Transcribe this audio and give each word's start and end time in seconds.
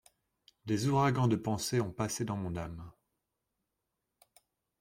Des 0.65 0.87
ouragans 0.87 1.27
de 1.27 1.35
pensées 1.35 1.79
ont 1.79 1.91
passé 1.91 2.25
dans 2.25 2.35
mon 2.35 2.55
âme. 2.55 2.91